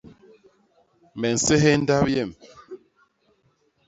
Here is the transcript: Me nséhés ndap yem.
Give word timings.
Me 1.19 1.27
nséhés 1.35 1.77
ndap 1.81 2.05
yem. 2.13 2.31